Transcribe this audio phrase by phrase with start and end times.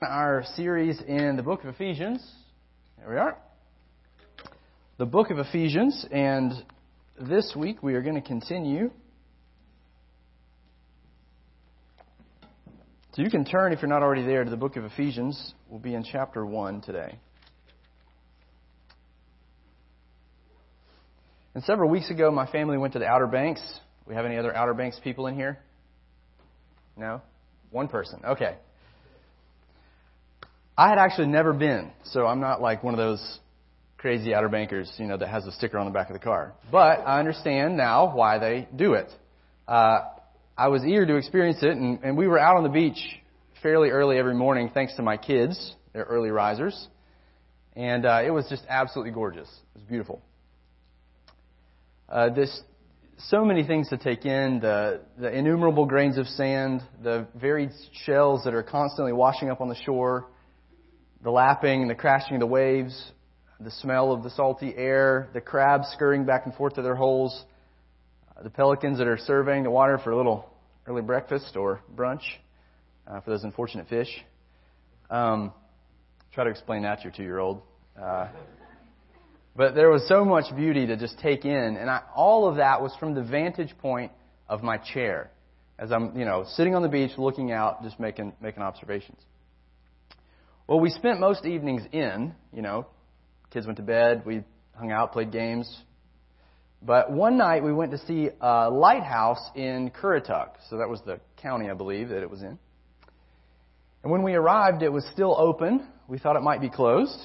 [0.00, 2.24] our series in the book of Ephesians.
[2.98, 3.36] There we are.
[4.98, 6.52] The book of Ephesians, and
[7.20, 8.90] this week we are going to continue.
[13.14, 15.54] So you can turn, if you're not already there, to the book of Ephesians.
[15.68, 17.18] We'll be in chapter 1 today.
[21.54, 23.60] And several weeks ago, my family went to the Outer Banks.
[24.06, 25.58] We have any other Outer Banks people in here?
[26.96, 27.20] No?
[27.70, 28.20] One person.
[28.24, 28.56] Okay.
[30.78, 33.40] I had actually never been, so I'm not like one of those
[33.96, 36.52] crazy outer bankers, you know, that has a sticker on the back of the car.
[36.70, 39.10] But I understand now why they do it.
[39.66, 40.02] Uh,
[40.56, 43.00] I was eager to experience it, and, and we were out on the beach
[43.60, 45.74] fairly early every morning, thanks to my kids.
[45.92, 46.86] They're early risers,
[47.74, 49.48] and uh, it was just absolutely gorgeous.
[49.48, 50.22] It was beautiful.
[52.08, 52.56] Uh, this
[53.18, 57.70] so many things to take in the, the innumerable grains of sand, the varied
[58.04, 60.28] shells that are constantly washing up on the shore,
[61.22, 63.12] the lapping and the crashing of the waves,
[63.60, 67.44] the smell of the salty air, the crabs scurrying back and forth to their holes,
[68.36, 70.48] uh, the pelicans that are surveying the water for a little
[70.86, 72.22] early breakfast or brunch
[73.06, 74.08] uh, for those unfortunate fish.
[75.10, 75.52] Um,
[76.32, 77.62] try to explain that to your two-year-old.
[78.00, 78.28] Uh,
[79.56, 82.80] but there was so much beauty to just take in, and I, all of that
[82.80, 84.12] was from the vantage point
[84.48, 85.32] of my chair,
[85.80, 89.18] as I'm, you know, sitting on the beach, looking out, just making making observations.
[90.68, 92.86] Well, we spent most evenings in, you know,
[93.50, 94.42] kids went to bed, we
[94.76, 95.66] hung out, played games.
[96.82, 100.48] But one night we went to see a lighthouse in Currituck.
[100.68, 102.58] So that was the county, I believe, that it was in.
[104.02, 105.88] And when we arrived, it was still open.
[106.06, 107.18] We thought it might be closed.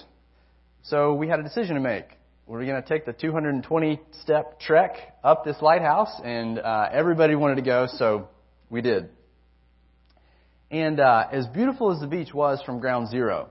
[0.84, 2.06] So we had a decision to make.
[2.48, 6.14] Were we going to take the 220 step trek up this lighthouse?
[6.24, 8.30] And uh, everybody wanted to go, so
[8.70, 9.10] we did.
[10.74, 13.50] And uh, as beautiful as the beach was from ground zero,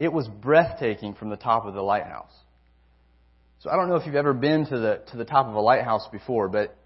[0.00, 2.32] it was breathtaking from the top of the lighthouse.
[3.60, 5.60] So I don't know if you've ever been to the to the top of a
[5.60, 6.76] lighthouse before, but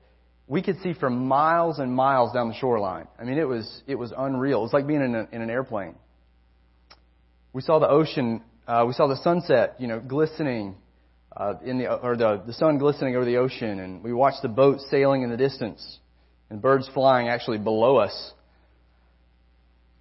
[0.47, 3.06] we could see for miles and miles down the shoreline.
[3.19, 4.58] I mean, it was it was unreal.
[4.58, 5.94] It was like being in, a, in an airplane.
[7.54, 8.42] We saw the ocean.
[8.69, 10.75] Uh, we saw the sunset, you know, glistening
[11.34, 14.48] uh, in the or the the sun glistening over the ocean, and we watched the
[14.48, 16.00] boat sailing in the distance,
[16.50, 18.34] and birds flying actually below us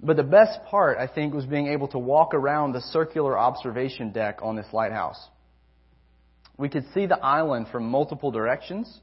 [0.04, 4.12] but the best part, I think, was being able to walk around the circular observation
[4.12, 5.18] deck on this lighthouse.
[6.58, 9.00] We could see the island from multiple directions.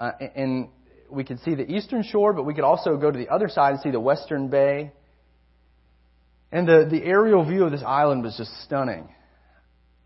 [0.00, 0.68] Uh, and
[1.10, 3.74] we could see the eastern shore, but we could also go to the other side
[3.74, 4.92] and see the western bay.
[6.50, 9.08] And the, the aerial view of this island was just stunning.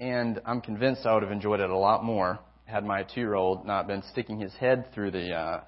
[0.00, 2.40] And I'm convinced I would have enjoyed it a lot more
[2.72, 5.60] had my two year old not been sticking his head through the uh,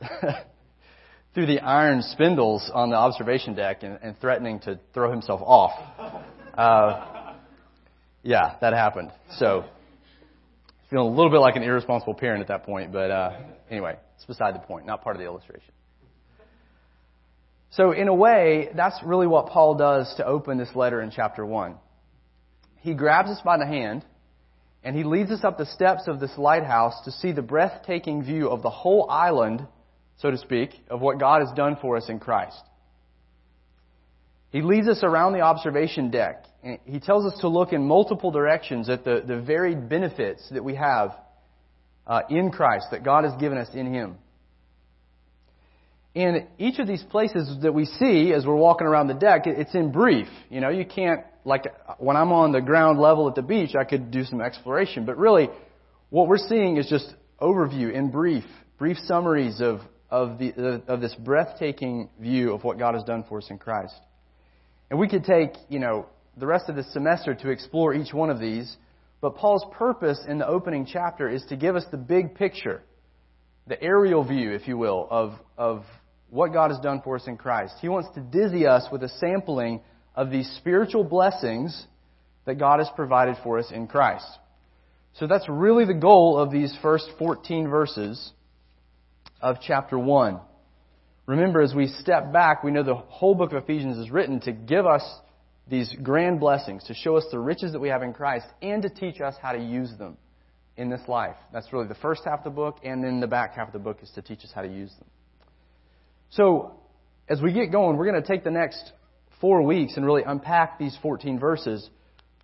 [1.34, 5.72] through the iron spindles on the observation deck and, and threatening to throw himself off.
[6.56, 7.34] Uh,
[8.22, 9.10] yeah, that happened.
[9.38, 9.64] So,
[10.90, 13.40] feeling a little bit like an irresponsible parent at that point, but uh,
[13.70, 15.72] anyway, it's beside the point, not part of the illustration.
[17.70, 21.46] So, in a way, that's really what Paul does to open this letter in chapter
[21.46, 21.76] 1.
[22.80, 24.04] He grabs us by the hand
[24.84, 28.50] and he leads us up the steps of this lighthouse to see the breathtaking view
[28.50, 29.66] of the whole island
[30.22, 32.62] so to speak, of what God has done for us in Christ.
[34.50, 36.44] He leads us around the observation deck.
[36.84, 40.76] He tells us to look in multiple directions at the, the varied benefits that we
[40.76, 41.16] have
[42.06, 44.16] uh, in Christ, that God has given us in Him.
[46.14, 49.74] And each of these places that we see as we're walking around the deck, it's
[49.74, 50.28] in brief.
[50.50, 51.64] You know, you can't, like
[51.98, 55.06] when I'm on the ground level at the beach, I could do some exploration.
[55.06, 55.48] But really,
[56.10, 58.44] what we're seeing is just overview in brief,
[58.78, 59.80] brief summaries of,
[60.12, 63.94] of, the, of this breathtaking view of what God has done for us in Christ.
[64.90, 66.04] And we could take, you know,
[66.36, 68.76] the rest of the semester to explore each one of these,
[69.22, 72.82] but Paul's purpose in the opening chapter is to give us the big picture,
[73.66, 75.82] the aerial view, if you will, of, of
[76.28, 77.74] what God has done for us in Christ.
[77.80, 79.80] He wants to dizzy us with a sampling
[80.14, 81.86] of these spiritual blessings
[82.44, 84.26] that God has provided for us in Christ.
[85.14, 88.32] So that's really the goal of these first 14 verses
[89.42, 90.40] of chapter 1.
[91.26, 94.52] Remember, as we step back, we know the whole book of Ephesians is written to
[94.52, 95.02] give us
[95.68, 98.88] these grand blessings, to show us the riches that we have in Christ, and to
[98.88, 100.16] teach us how to use them
[100.76, 101.36] in this life.
[101.52, 103.78] That's really the first half of the book, and then the back half of the
[103.78, 105.08] book is to teach us how to use them.
[106.30, 106.74] So,
[107.28, 108.92] as we get going, we're going to take the next
[109.40, 111.88] four weeks and really unpack these 14 verses.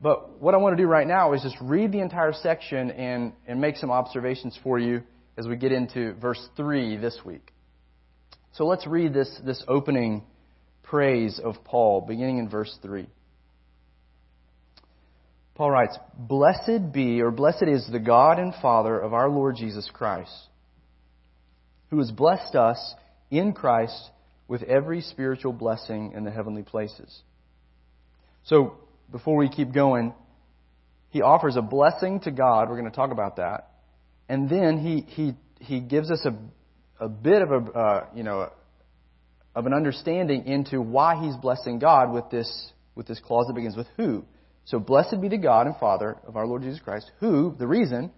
[0.00, 3.32] But what I want to do right now is just read the entire section and,
[3.46, 5.02] and make some observations for you
[5.38, 7.52] as we get into verse 3 this week.
[8.54, 10.24] So let's read this, this opening
[10.82, 13.06] praise of Paul, beginning in verse 3.
[15.54, 19.88] Paul writes, Blessed be, or blessed is the God and Father of our Lord Jesus
[19.92, 20.32] Christ,
[21.90, 22.94] who has blessed us
[23.30, 24.10] in Christ
[24.48, 27.22] with every spiritual blessing in the heavenly places.
[28.44, 28.74] So,
[29.12, 30.14] before we keep going,
[31.10, 32.68] he offers a blessing to God.
[32.68, 33.68] We're going to talk about that.
[34.28, 38.50] And then he, he, he gives us a, a bit of a, uh, you know,
[39.54, 43.76] of an understanding into why he's blessing God with this, with this clause that begins
[43.76, 44.24] with who.
[44.66, 48.10] So blessed be the God and Father of our Lord Jesus Christ, who, the reason,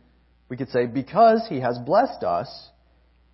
[0.48, 2.68] we could say, because he has blessed us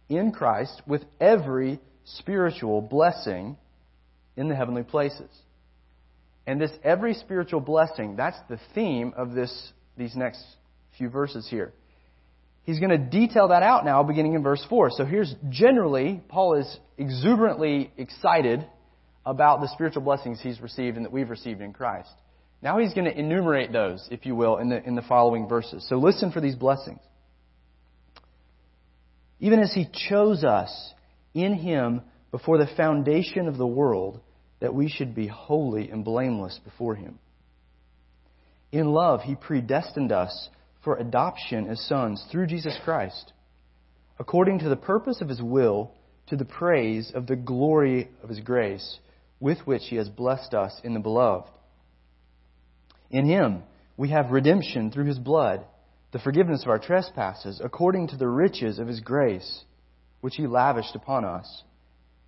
[0.08, 3.56] in Christ with every spiritual blessing
[4.36, 5.30] in the heavenly places.
[6.46, 10.44] And this every spiritual blessing, that's the theme of this, these next
[10.96, 11.72] few verses here.
[12.66, 14.90] He's going to detail that out now beginning in verse 4.
[14.90, 18.66] So here's generally, Paul is exuberantly excited
[19.24, 22.10] about the spiritual blessings he's received and that we've received in Christ.
[22.60, 25.86] Now he's going to enumerate those, if you will, in the, in the following verses.
[25.88, 26.98] So listen for these blessings.
[29.38, 30.92] Even as he chose us
[31.34, 32.02] in him
[32.32, 34.20] before the foundation of the world,
[34.58, 37.20] that we should be holy and blameless before him.
[38.72, 40.48] In love, he predestined us
[40.86, 43.32] for adoption as sons through Jesus Christ,
[44.20, 45.90] according to the purpose of his will,
[46.28, 49.00] to the praise of the glory of his grace,
[49.40, 51.50] with which he has blessed us in the beloved.
[53.10, 53.64] In him
[53.96, 55.64] we have redemption through his blood,
[56.12, 59.64] the forgiveness of our trespasses, according to the riches of his grace,
[60.20, 61.64] which he lavished upon us,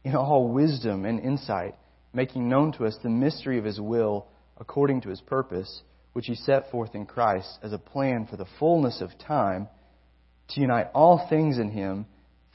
[0.02, 1.76] in all wisdom and insight,
[2.12, 4.26] making known to us the mystery of his will,
[4.58, 5.82] according to his purpose,
[6.12, 9.69] which he set forth in Christ as a plan for the fullness of time,
[10.50, 12.06] to unite all things in him,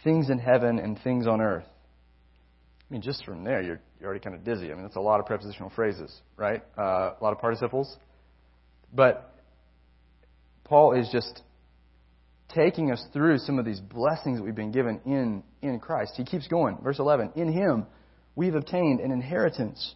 [0.03, 1.65] things in heaven and things on earth.
[1.67, 4.71] I mean, just from there, you're, you're already kind of dizzy.
[4.71, 6.61] I mean, that's a lot of prepositional phrases, right?
[6.77, 7.95] Uh, a lot of participles.
[8.93, 9.33] But
[10.63, 11.41] Paul is just
[12.53, 16.13] taking us through some of these blessings that we've been given in, in Christ.
[16.17, 16.77] He keeps going.
[16.83, 17.85] Verse 11 In him
[18.35, 19.95] we've obtained an inheritance,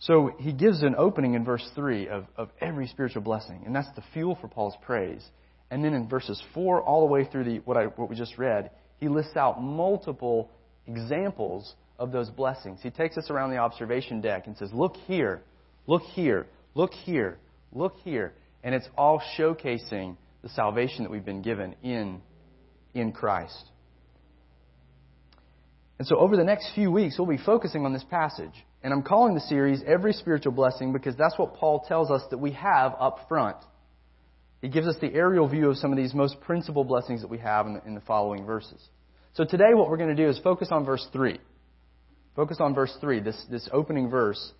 [0.00, 3.90] So he gives an opening in verse 3 of, of every spiritual blessing, and that's
[3.94, 5.24] the fuel for Paul's praise.
[5.70, 8.38] And then in verses 4 all the way through the, what, I, what we just
[8.38, 10.50] read, he lists out multiple
[10.86, 12.80] examples of those blessings.
[12.82, 15.42] He takes us around the observation deck and says, Look here,
[15.86, 17.38] look here, look here,
[17.72, 18.32] Look here.
[18.62, 22.20] And it's all showcasing the salvation that we've been given in,
[22.94, 23.64] in Christ.
[25.98, 28.54] And so over the next few weeks, we'll be focusing on this passage.
[28.82, 32.38] And I'm calling the series Every Spiritual Blessing because that's what Paul tells us that
[32.38, 33.56] we have up front.
[34.62, 37.38] He gives us the aerial view of some of these most principal blessings that we
[37.38, 38.80] have in the, in the following verses.
[39.34, 41.38] So today, what we're going to do is focus on verse 3.
[42.36, 44.52] Focus on verse 3, this, this opening verse.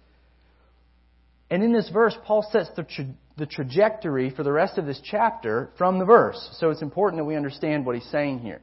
[1.50, 5.00] And in this verse, Paul sets the, tra- the trajectory for the rest of this
[5.02, 6.48] chapter from the verse.
[6.58, 8.60] So it's important that we understand what he's saying here.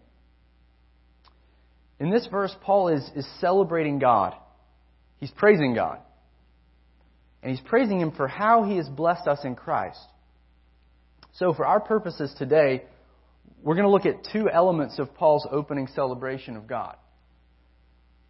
[2.00, 4.36] In this verse, Paul is, is celebrating God.
[5.20, 6.00] He's praising God.
[7.42, 10.00] And he's praising Him for how He has blessed us in Christ.
[11.34, 12.84] So, for our purposes today,
[13.62, 16.96] we're going to look at two elements of Paul's opening celebration of God.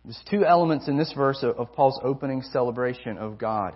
[0.04, 3.76] There's two elements in this verse of Paul's opening celebration of God.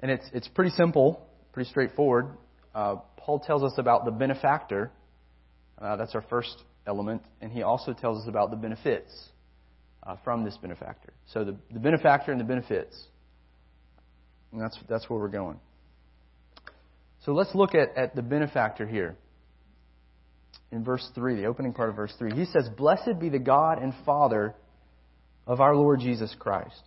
[0.00, 2.36] And it's, it's pretty simple, pretty straightforward.
[2.72, 4.92] Uh, Paul tells us about the benefactor.
[5.76, 7.22] Uh, that's our first element.
[7.40, 9.12] And he also tells us about the benefits
[10.08, 11.12] uh, from this benefactor.
[11.32, 13.00] So the, the benefactor and the benefits.
[14.50, 15.60] And that's, that's where we're going.
[17.24, 19.16] So let's look at, at the benefactor here.
[20.72, 23.80] In verse 3, the opening part of verse 3, he says, Blessed be the God
[23.80, 24.54] and Father
[25.46, 26.82] of our Lord Jesus Christ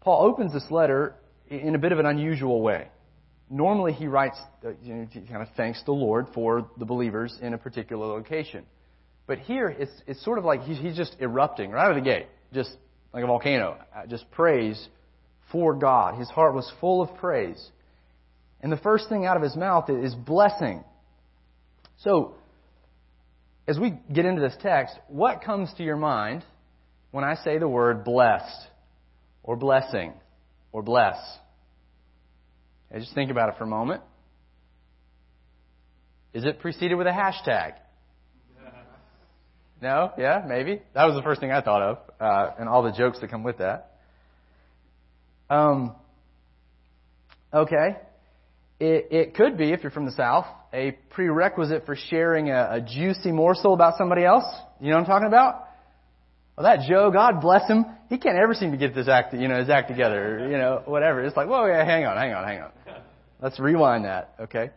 [0.00, 1.14] Paul opens this letter
[1.48, 2.88] in a bit of an unusual way.
[3.50, 7.36] Normally, he writes, uh, you know, he kind of thanks the Lord for the believers
[7.42, 8.64] in a particular location.
[9.30, 12.02] But here, it's, it's sort of like he's, he's just erupting right out of the
[12.02, 12.68] gate, just
[13.14, 14.88] like a volcano, uh, just praise
[15.52, 16.18] for God.
[16.18, 17.64] His heart was full of praise.
[18.60, 20.82] And the first thing out of his mouth is blessing.
[21.98, 22.34] So,
[23.68, 26.44] as we get into this text, what comes to your mind
[27.12, 28.66] when I say the word blessed
[29.44, 30.12] or blessing
[30.72, 31.14] or bless?
[32.90, 34.02] Okay, just think about it for a moment.
[36.34, 37.74] Is it preceded with a hashtag?
[39.80, 40.12] No?
[40.18, 40.42] Yeah?
[40.46, 40.82] Maybe?
[40.94, 43.42] That was the first thing I thought of, uh, and all the jokes that come
[43.42, 43.92] with that.
[45.48, 45.94] Um,
[47.52, 47.96] okay.
[48.78, 52.80] It, it could be, if you're from the South, a prerequisite for sharing a, a
[52.80, 54.44] juicy morsel about somebody else.
[54.80, 55.66] You know what I'm talking about?
[56.56, 59.48] Well, that Joe, God bless him, he can't ever seem to get this act, you
[59.48, 61.22] know, his act together, you know, whatever.
[61.24, 62.70] It's like, whoa, yeah, hang on, hang on, hang on.
[63.40, 64.70] Let's rewind that, okay?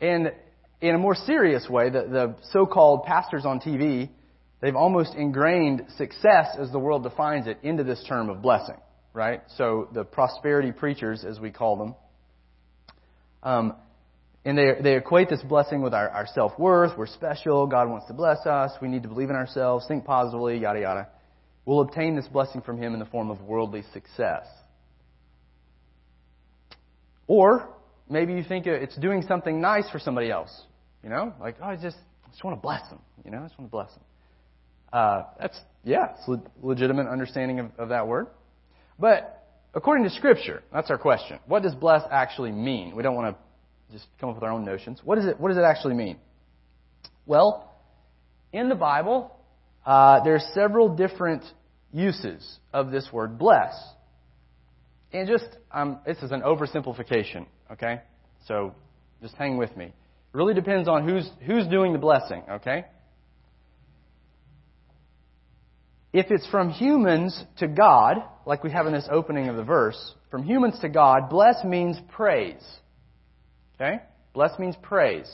[0.00, 0.32] And
[0.80, 4.10] in a more serious way, the, the so-called pastors on TV,
[4.60, 8.76] they've almost ingrained success as the world defines it into this term of blessing,
[9.12, 9.42] right?
[9.56, 11.94] So the prosperity preachers, as we call them,
[13.42, 13.74] um,
[14.44, 16.96] and they, they equate this blessing with our, our self-worth.
[16.96, 17.66] We're special.
[17.66, 18.70] God wants to bless us.
[18.80, 21.08] We need to believe in ourselves, think positively, yada, yada.
[21.66, 24.46] We'll obtain this blessing from Him in the form of worldly success.
[27.26, 27.68] Or
[28.08, 30.62] maybe you think it's doing something nice for somebody else.
[31.02, 32.98] You know, like, oh, I just, I just want to bless them.
[33.24, 34.02] You know, I just want to bless them.
[34.92, 38.26] Uh, that's, yeah, it's legitimate understanding of, of that word.
[38.98, 41.38] But according to Scripture, that's our question.
[41.46, 42.96] What does bless actually mean?
[42.96, 45.00] We don't want to just come up with our own notions.
[45.04, 46.18] What, is it, what does it actually mean?
[47.26, 47.70] Well,
[48.52, 49.34] in the Bible,
[49.86, 51.44] uh, there are several different
[51.92, 53.74] uses of this word bless.
[55.12, 58.00] And just, um, this is an oversimplification, okay?
[58.46, 58.74] So
[59.22, 59.92] just hang with me.
[60.38, 62.84] Really depends on who's, who's doing the blessing, okay?
[66.12, 69.98] If it's from humans to God, like we have in this opening of the verse,
[70.30, 72.62] from humans to God, bless means praise.
[73.74, 73.96] Okay?
[74.32, 75.28] Bless means praise.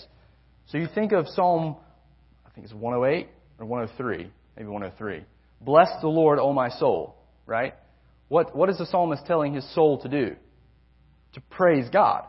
[0.68, 1.76] So you think of Psalm,
[2.46, 5.23] I think it's 108 or 103, maybe 103.
[5.61, 7.75] Bless the Lord, O my soul, right?
[8.28, 10.34] What, what is the psalmist telling his soul to do?
[11.34, 12.25] To praise God.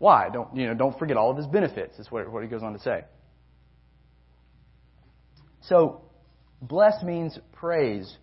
[0.00, 0.30] Why?
[0.32, 2.72] Don't, you know, don't forget all of his benefits, is what, what he goes on
[2.72, 3.04] to say.
[5.60, 6.00] So,
[6.62, 8.16] bless means praise.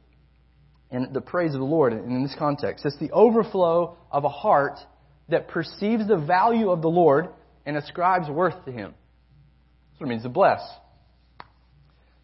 [0.89, 2.83] And the praise of the Lord in this context.
[2.83, 4.79] It's the overflow of a heart
[5.29, 7.29] that perceives the value of the Lord
[7.63, 8.95] and ascribes worth to Him.
[9.91, 10.61] That's what it means to bless.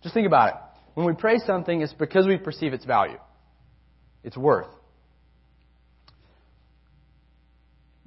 [0.02, 0.56] Just think about it.
[0.96, 3.20] When we praise something, it's because we perceive its value
[4.24, 4.70] its worth.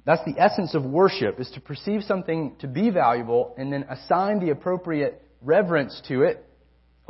[0.07, 4.39] That's the essence of worship, is to perceive something to be valuable and then assign
[4.39, 6.45] the appropriate reverence to it,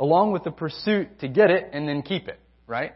[0.00, 2.94] along with the pursuit to get it and then keep it, right?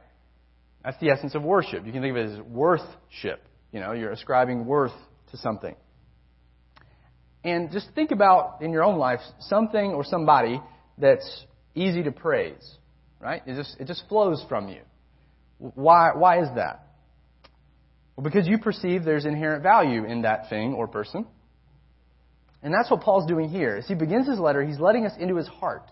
[0.85, 1.87] That's the essence of worship.
[1.87, 3.45] You can think of it as worthship.
[3.71, 4.91] You know, you're ascribing worth
[5.31, 5.77] to something.
[7.45, 10.61] And just think about in your own life something or somebody
[10.99, 12.77] that's easy to praise,
[13.21, 13.41] right?
[13.47, 14.81] It just, it just flows from you.
[15.59, 16.89] Why, why is that?
[18.23, 21.27] Well, because you perceive there's inherent value in that thing or person.
[22.63, 23.77] And that's what Paul's doing here.
[23.77, 25.91] As he begins his letter, he's letting us into his heart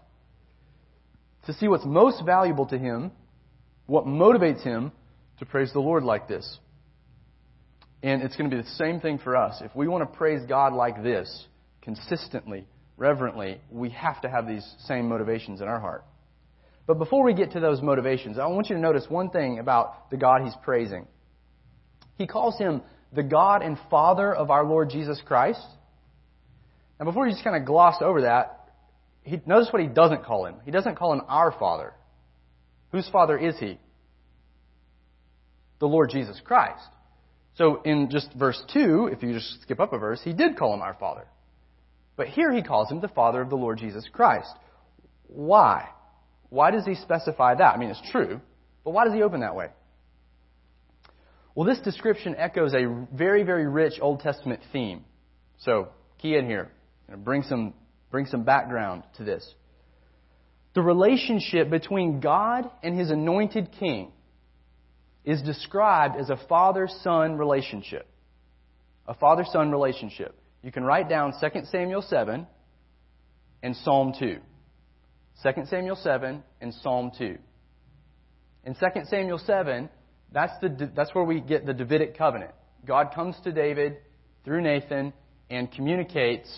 [1.46, 3.10] to see what's most valuable to him,
[3.86, 4.92] what motivates him
[5.40, 6.58] to praise the Lord like this.
[8.00, 9.60] And it's going to be the same thing for us.
[9.60, 11.46] If we want to praise God like this,
[11.82, 12.64] consistently,
[12.96, 16.04] reverently, we have to have these same motivations in our heart.
[16.86, 20.10] But before we get to those motivations, I want you to notice one thing about
[20.10, 21.08] the God he's praising.
[22.20, 22.82] He calls him
[23.14, 25.64] the God and Father of our Lord Jesus Christ.
[26.98, 28.68] Now, before you just kind of gloss over that,
[29.22, 30.56] he, notice what he doesn't call him.
[30.66, 31.94] He doesn't call him our Father.
[32.92, 33.78] Whose Father is he?
[35.78, 36.86] The Lord Jesus Christ.
[37.56, 40.74] So in just verse 2, if you just skip up a verse, he did call
[40.74, 41.26] him our Father.
[42.16, 44.52] But here he calls him the Father of the Lord Jesus Christ.
[45.26, 45.88] Why?
[46.50, 47.74] Why does he specify that?
[47.74, 48.42] I mean, it's true,
[48.84, 49.68] but why does he open that way?
[51.60, 55.04] Well, this description echoes a very, very rich Old Testament theme.
[55.58, 56.70] So, key in here.
[57.18, 57.74] Bring some,
[58.10, 59.46] bring some background to this.
[60.74, 64.10] The relationship between God and his anointed king
[65.22, 68.08] is described as a father son relationship.
[69.06, 70.34] A father son relationship.
[70.62, 72.46] You can write down 2 Samuel 7
[73.62, 74.38] and Psalm 2.
[75.42, 77.36] 2 Samuel 7 and Psalm 2.
[78.64, 79.90] In 2 Samuel 7,
[80.32, 82.52] that's, the, that's where we get the Davidic covenant.
[82.86, 83.98] God comes to David
[84.44, 85.12] through Nathan
[85.48, 86.48] and communicates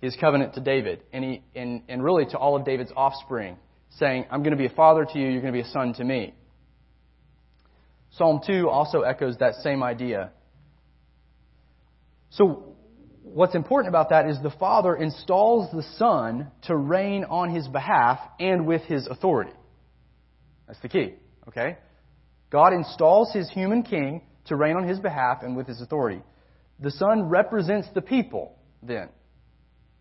[0.00, 3.56] his covenant to David, and, he, and, and really to all of David's offspring,
[3.98, 5.94] saying, I'm going to be a father to you, you're going to be a son
[5.94, 6.34] to me.
[8.10, 10.30] Psalm 2 also echoes that same idea.
[12.30, 12.76] So,
[13.22, 18.18] what's important about that is the Father installs the Son to reign on his behalf
[18.38, 19.52] and with his authority.
[20.66, 21.14] That's the key,
[21.48, 21.78] okay?
[22.50, 26.22] God installs his human king to reign on his behalf and with his authority.
[26.80, 29.08] The Son represents the people, then.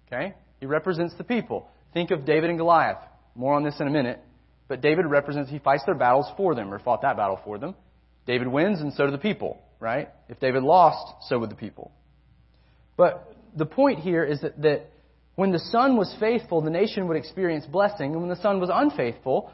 [0.07, 0.33] Okay?
[0.59, 1.67] He represents the people.
[1.93, 2.99] Think of David and Goliath.
[3.35, 4.19] More on this in a minute.
[4.67, 7.75] But David represents, he fights their battles for them, or fought that battle for them.
[8.25, 10.09] David wins, and so do the people, right?
[10.29, 11.91] If David lost, so would the people.
[12.97, 14.89] But the point here is that, that
[15.35, 18.69] when the son was faithful, the nation would experience blessing, and when the son was
[18.73, 19.51] unfaithful,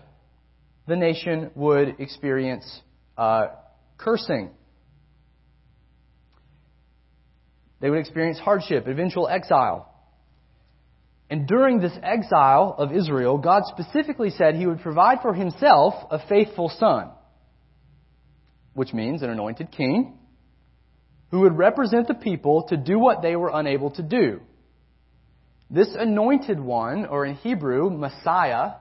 [0.88, 2.82] the nation would experience
[3.18, 3.48] uh,
[3.98, 4.52] cursing.
[7.80, 9.88] They would experience hardship, eventual exile.
[11.30, 16.20] And during this exile of Israel, God specifically said he would provide for himself a
[16.28, 17.10] faithful son,
[18.74, 20.20] which means an anointed king
[21.32, 24.42] who would represent the people to do what they were unable to do.
[25.70, 28.74] This anointed one, or in Hebrew, Messiah,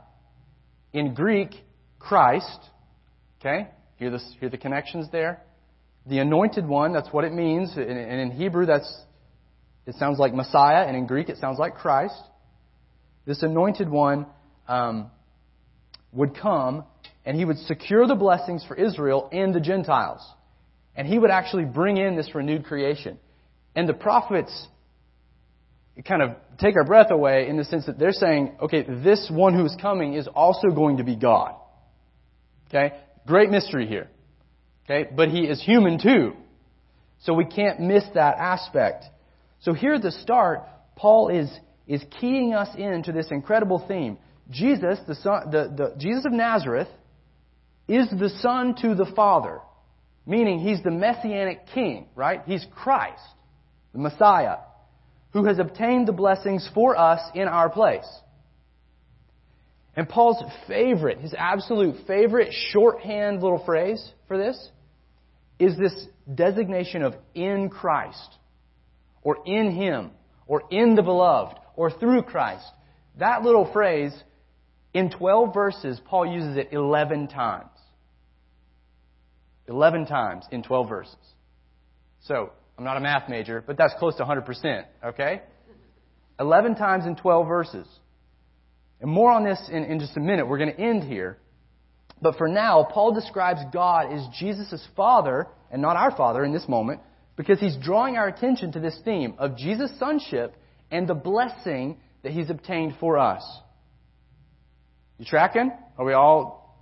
[0.92, 1.54] in Greek,
[2.00, 2.58] Christ,
[3.38, 3.68] okay?
[3.96, 5.42] Hear, this, hear the connections there?
[6.06, 7.72] The anointed one, that's what it means.
[7.76, 8.92] And in Hebrew, that's,
[9.86, 12.20] it sounds like Messiah, and in Greek, it sounds like Christ.
[13.26, 14.26] This anointed one
[14.66, 15.10] um,
[16.10, 16.84] would come,
[17.24, 20.26] and he would secure the blessings for Israel and the Gentiles.
[20.96, 23.18] And he would actually bring in this renewed creation.
[23.76, 24.66] And the prophets
[26.04, 29.54] kind of take our breath away in the sense that they're saying, okay, this one
[29.54, 31.54] who is coming is also going to be God.
[32.70, 32.96] Okay?
[33.26, 34.08] Great mystery here.
[34.84, 35.10] Okay?
[35.14, 36.34] But he is human too.
[37.20, 39.04] So we can't miss that aspect.
[39.60, 40.62] So here at the start,
[40.96, 41.50] Paul is,
[41.86, 44.18] is keying us into this incredible theme.
[44.50, 46.88] Jesus, the son, the, the, Jesus of Nazareth,
[47.88, 49.60] is the son to the Father.
[50.26, 52.42] Meaning he's the messianic king, right?
[52.46, 53.22] He's Christ,
[53.92, 54.56] the Messiah,
[55.32, 58.06] who has obtained the blessings for us in our place.
[59.96, 64.70] And Paul's favorite, his absolute favorite shorthand little phrase for this
[65.58, 68.36] is this designation of in Christ,
[69.22, 70.10] or in Him,
[70.46, 72.66] or in the beloved, or through Christ.
[73.18, 74.12] That little phrase,
[74.94, 77.68] in 12 verses, Paul uses it 11 times.
[79.68, 81.14] 11 times in 12 verses.
[82.22, 85.42] So, I'm not a math major, but that's close to 100%, okay?
[86.38, 87.86] 11 times in 12 verses.
[89.00, 90.46] And more on this in, in just a minute.
[90.46, 91.38] We're going to end here.
[92.20, 96.68] But for now, Paul describes God as Jesus' Father, and not our Father in this
[96.68, 97.00] moment,
[97.36, 100.54] because he's drawing our attention to this theme of Jesus' sonship
[100.90, 103.42] and the blessing that he's obtained for us.
[105.18, 105.72] You tracking?
[105.96, 106.78] Are we all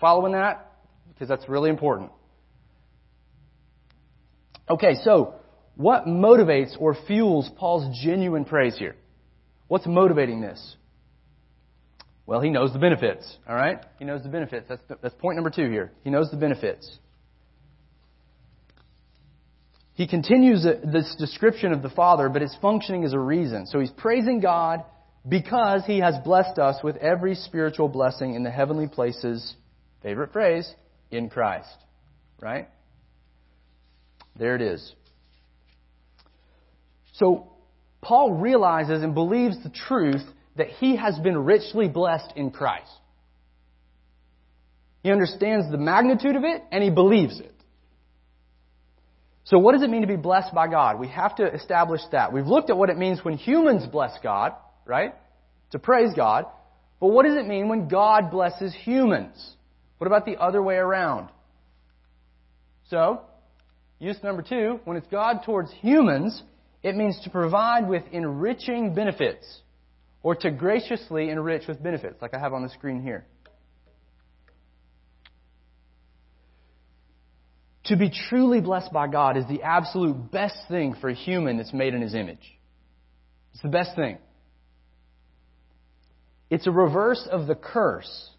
[0.00, 0.72] following that?
[1.12, 2.10] Because that's really important.
[4.70, 5.34] Okay, so
[5.74, 8.96] what motivates or fuels Paul's genuine praise here?
[9.66, 10.76] What's motivating this?
[12.28, 13.82] Well, he knows the benefits, all right?
[13.98, 14.66] He knows the benefits.
[14.68, 15.92] That's, that's point number two here.
[16.04, 16.98] He knows the benefits.
[19.94, 23.64] He continues this description of the Father, but it's functioning as a reason.
[23.64, 24.84] So he's praising God
[25.26, 29.54] because he has blessed us with every spiritual blessing in the heavenly places,
[30.02, 30.70] favorite phrase,
[31.10, 31.78] in Christ.
[32.42, 32.68] Right?
[34.38, 34.92] There it is.
[37.14, 37.54] So,
[38.02, 40.26] Paul realizes and believes the truth
[40.58, 42.90] that he has been richly blessed in Christ.
[45.02, 47.54] He understands the magnitude of it and he believes it.
[49.44, 50.98] So, what does it mean to be blessed by God?
[50.98, 52.32] We have to establish that.
[52.32, 54.52] We've looked at what it means when humans bless God,
[54.84, 55.14] right?
[55.70, 56.44] To praise God.
[57.00, 59.54] But what does it mean when God blesses humans?
[59.96, 61.30] What about the other way around?
[62.90, 63.22] So,
[63.98, 66.42] use number two, when it's God towards humans,
[66.82, 69.60] it means to provide with enriching benefits
[70.22, 73.24] or to graciously enrich with benefits, like I have on the screen here.
[77.84, 81.72] To be truly blessed by God is the absolute best thing for a human that's
[81.72, 82.58] made in His image.
[83.54, 84.18] It's the best thing.
[86.50, 88.30] It's a reverse of the curse.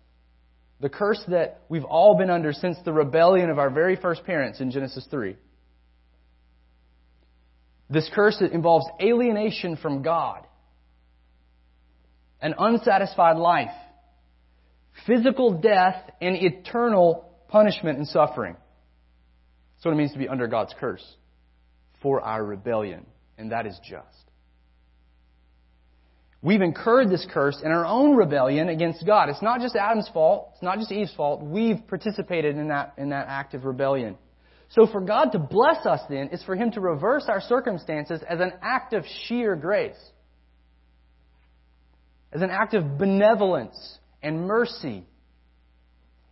[0.82, 4.60] The curse that we've all been under since the rebellion of our very first parents
[4.60, 5.36] in Genesis 3.
[7.90, 10.46] This curse involves alienation from God,
[12.42, 13.72] an unsatisfied life,
[15.06, 18.56] physical death, and eternal punishment and suffering.
[19.76, 21.06] That's what it means to be under God's curse
[22.02, 23.06] for our rebellion,
[23.38, 24.30] and that is just.
[26.42, 29.28] We've incurred this curse in our own rebellion against God.
[29.28, 30.52] It's not just Adam's fault.
[30.54, 31.42] It's not just Eve's fault.
[31.44, 34.16] We've participated in that, in that act of rebellion.
[34.70, 38.40] So for God to bless us then is for Him to reverse our circumstances as
[38.40, 39.98] an act of sheer grace.
[42.32, 45.06] As an act of benevolence and mercy.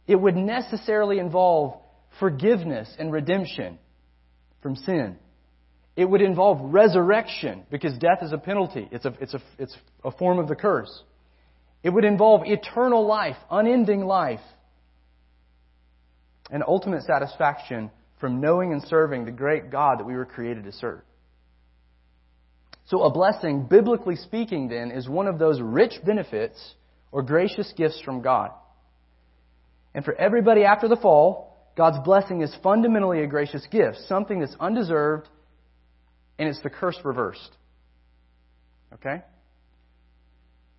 [0.08, 1.78] it would necessarily involve
[2.20, 3.78] forgiveness and redemption
[4.62, 5.18] from sin.
[5.96, 8.88] It would involve resurrection because death is a penalty.
[8.92, 11.04] It's a, it's a, it's a form of the curse.
[11.84, 14.40] It would involve eternal life, unending life,
[16.50, 20.72] and ultimate satisfaction from knowing and serving the great God that we were created to
[20.72, 21.02] serve.
[22.88, 26.58] So a blessing, biblically speaking, then, is one of those rich benefits
[27.12, 28.52] or gracious gifts from God.
[29.94, 34.56] And for everybody after the fall, God's blessing is fundamentally a gracious gift, something that's
[34.60, 35.28] undeserved,
[36.40, 37.52] and it's the curse reversed.
[38.94, 39.22] Okay?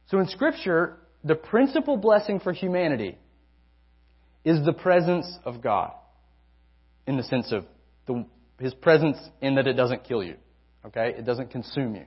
[0.07, 3.19] So in Scripture, the principal blessing for humanity
[4.45, 5.93] is the presence of God,
[7.07, 7.67] in the sense of
[8.07, 8.25] the,
[8.59, 10.37] His presence in that it doesn't kill you.
[10.89, 11.15] Okay?
[11.17, 12.05] It doesn't consume you.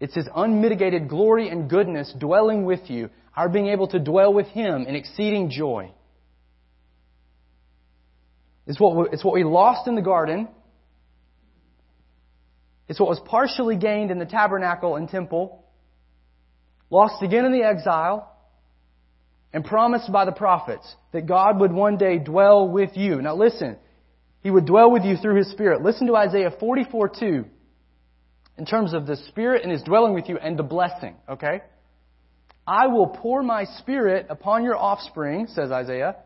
[0.00, 4.46] It's His unmitigated glory and goodness dwelling with you, our being able to dwell with
[4.48, 5.92] Him in exceeding joy.
[8.66, 10.48] It's what, we, it's what we lost in the garden.
[12.86, 15.64] It's what was partially gained in the tabernacle and temple,
[16.90, 18.34] lost again in the exile,
[19.52, 23.20] and promised by the prophets that God would one day dwell with you.
[23.20, 23.76] Now listen,
[24.42, 25.82] He would dwell with you through His Spirit.
[25.82, 27.44] Listen to Isaiah 44 2
[28.58, 31.60] in terms of the Spirit and His dwelling with you and the blessing, okay?
[32.66, 36.16] I will pour my Spirit upon your offspring, says Isaiah,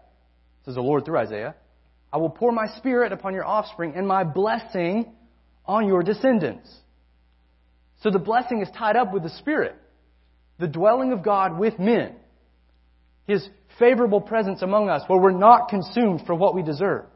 [0.65, 1.55] says the Lord through Isaiah.
[2.13, 5.13] I will pour my Spirit upon your offspring and my blessing
[5.65, 6.69] on your descendants.
[8.03, 9.77] So the blessing is tied up with the Spirit,
[10.59, 12.17] the dwelling of God with men,
[13.27, 13.47] His
[13.79, 17.07] favorable presence among us where we're not consumed for what we deserve.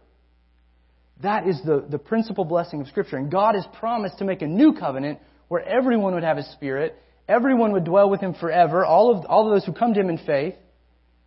[1.23, 3.17] That is the, the principal blessing of Scripture.
[3.17, 6.95] And God has promised to make a new covenant where everyone would have His Spirit,
[7.29, 10.11] everyone would dwell with Him forever, all of, all of those who come to Him
[10.11, 10.55] in faith,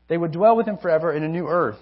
[0.07, 1.79] they would dwell with Him forever in a new earth.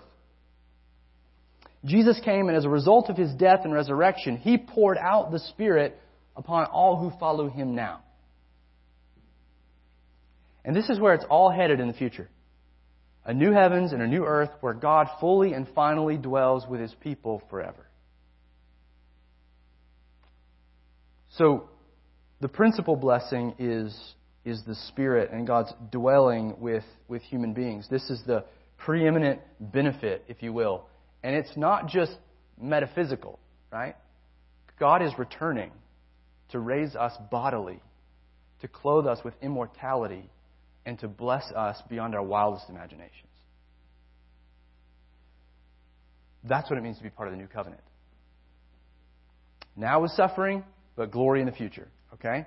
[1.86, 5.40] Jesus came, and as a result of His death and resurrection, He poured out the
[5.40, 5.98] Spirit
[6.36, 8.02] upon all who follow Him now.
[10.64, 12.30] And this is where it's all headed in the future
[13.26, 16.94] a new heavens and a new earth where God fully and finally dwells with His
[17.02, 17.87] people forever.
[21.38, 21.70] So,
[22.42, 23.96] the principal blessing is,
[24.44, 27.88] is the Spirit and God's dwelling with, with human beings.
[27.90, 28.44] This is the
[28.78, 30.86] preeminent benefit, if you will.
[31.24, 32.14] And it's not just
[32.60, 33.40] metaphysical,
[33.72, 33.96] right?
[34.80, 35.72] God is returning
[36.50, 37.82] to raise us bodily,
[38.62, 40.30] to clothe us with immortality,
[40.86, 43.12] and to bless us beyond our wildest imaginations.
[46.44, 47.82] That's what it means to be part of the new covenant.
[49.76, 50.64] Now is suffering,
[50.98, 51.88] but glory in the future.
[52.16, 52.46] Okay?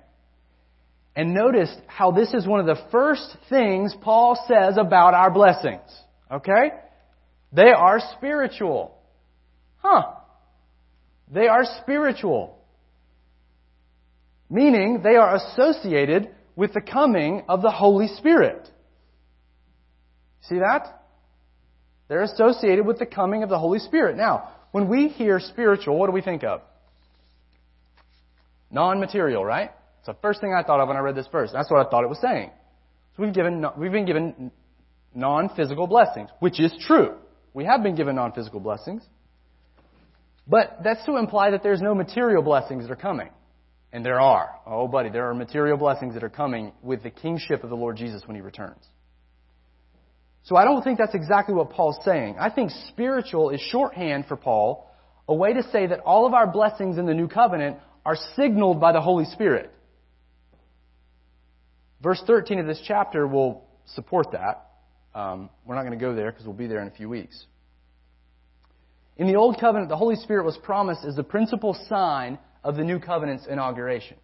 [1.16, 5.88] And notice how this is one of the first things Paul says about our blessings.
[6.30, 6.72] Okay?
[7.52, 8.94] They are spiritual.
[9.78, 10.02] Huh.
[11.32, 12.58] They are spiritual.
[14.50, 18.68] Meaning they are associated with the coming of the Holy Spirit.
[20.42, 21.02] See that?
[22.08, 24.16] They're associated with the coming of the Holy Spirit.
[24.16, 26.62] Now, when we hear spiritual, what do we think of?
[28.70, 29.70] Non-material, right?
[29.98, 31.50] It's the first thing I thought of when I read this verse.
[31.52, 32.50] That's what I thought it was saying.
[33.16, 34.50] So we've given, we've been given
[35.14, 37.16] non-physical blessings, which is true.
[37.52, 39.02] We have been given non-physical blessings.
[40.46, 43.30] But that's to imply that there's no material blessings that are coming.
[43.92, 44.50] And there are.
[44.66, 47.96] Oh, buddy, there are material blessings that are coming with the kingship of the Lord
[47.96, 48.85] Jesus when he returns.
[50.44, 52.37] So I don't think that's exactly what Paul's saying.
[52.38, 54.88] I think spiritual is shorthand for Paul,
[55.28, 58.80] a way to say that all of our blessings in the new covenant are signaled
[58.80, 59.70] by the Holy Spirit.
[62.02, 64.66] Verse 13 of this chapter will support that.
[65.14, 67.44] Um, we're not going to go there because we'll be there in a few weeks.
[69.16, 72.84] In the Old Covenant, the Holy Spirit was promised as the principal sign of the
[72.84, 74.16] New Covenant's inauguration.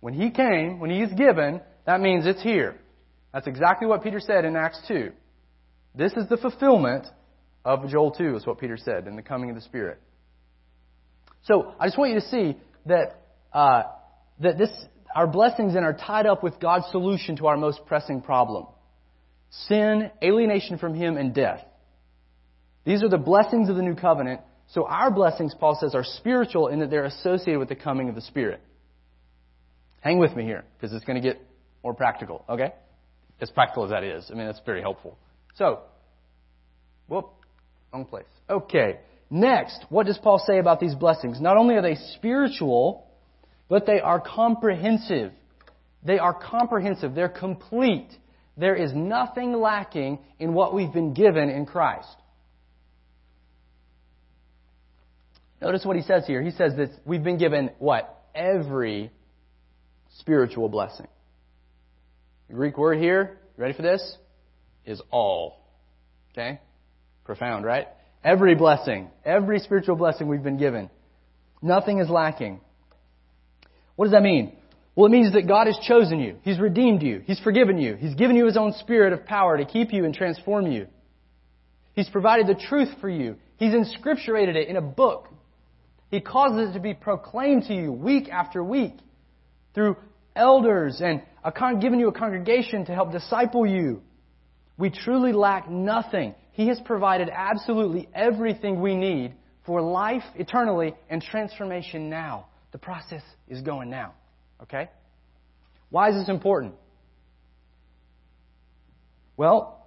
[0.00, 2.76] When He came, when He is given, that means it's here.
[3.32, 5.12] That's exactly what Peter said in Acts 2.
[5.94, 7.06] This is the fulfillment
[7.64, 10.00] of Joel 2, is what Peter said, in the coming of the Spirit.
[11.44, 13.20] So I just want you to see that,
[13.52, 13.82] uh,
[14.40, 14.70] that this,
[15.14, 18.66] our blessings and are tied up with God's solution to our most pressing problem
[19.68, 21.60] sin, alienation from Him, and death.
[22.84, 24.40] These are the blessings of the new covenant.
[24.68, 28.14] So our blessings, Paul says, are spiritual in that they're associated with the coming of
[28.14, 28.60] the Spirit.
[30.00, 31.40] Hang with me here, because it's going to get
[31.82, 32.72] more practical, okay?
[33.40, 34.28] As practical as that is.
[34.30, 35.16] I mean, that's very helpful.
[35.56, 35.80] So,
[37.08, 37.30] whoop,
[37.92, 38.24] wrong place.
[38.48, 39.00] Okay.
[39.28, 41.40] Next, what does Paul say about these blessings?
[41.40, 43.06] Not only are they spiritual,
[43.68, 45.32] but they are comprehensive.
[46.04, 47.14] They are comprehensive.
[47.14, 48.08] They're complete.
[48.56, 52.08] There is nothing lacking in what we've been given in Christ.
[55.60, 56.42] Notice what he says here.
[56.42, 58.24] He says that we've been given what?
[58.34, 59.10] Every
[60.18, 61.08] spiritual blessing.
[62.48, 64.16] The Greek word here, ready for this?
[64.84, 65.58] Is all.
[66.32, 66.60] Okay?
[67.24, 67.88] Profound, right?
[68.26, 70.90] Every blessing, every spiritual blessing we've been given.
[71.62, 72.60] Nothing is lacking.
[73.94, 74.56] What does that mean?
[74.96, 76.34] Well, it means that God has chosen you.
[76.42, 77.22] He's redeemed you.
[77.24, 77.94] He's forgiven you.
[77.94, 80.88] He's given you His own spirit of power to keep you and transform you.
[81.94, 83.36] He's provided the truth for you.
[83.58, 85.28] He's inscripturated it in a book.
[86.10, 88.94] He causes it to be proclaimed to you week after week
[89.72, 89.98] through
[90.34, 91.22] elders and
[91.54, 94.02] con- given you a congregation to help disciple you.
[94.76, 96.34] We truly lack nothing.
[96.56, 99.34] He has provided absolutely everything we need
[99.66, 102.46] for life eternally and transformation now.
[102.72, 104.14] The process is going now.
[104.62, 104.88] Okay?
[105.90, 106.72] Why is this important?
[109.36, 109.86] Well,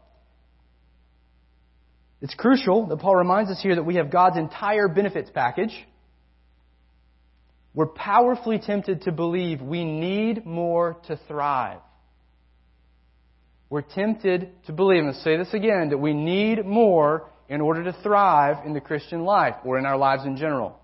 [2.21, 5.75] it's crucial that Paul reminds us here that we have God's entire benefits package.
[7.73, 11.79] We're powerfully tempted to believe we need more to thrive.
[13.69, 17.83] We're tempted to believe, and let's say this again, that we need more in order
[17.83, 20.79] to thrive in the Christian life or in our lives in general.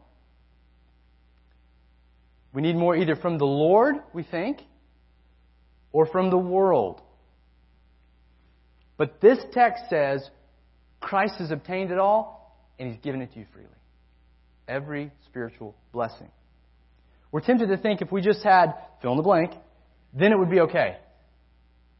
[2.53, 4.61] We need more either from the Lord, we think,
[5.91, 7.01] or from the world.
[8.97, 10.27] But this text says
[10.99, 13.69] Christ has obtained it all, and He's given it to you freely.
[14.67, 16.29] Every spiritual blessing.
[17.31, 19.51] We're tempted to think if we just had fill in the blank,
[20.13, 20.97] then it would be okay.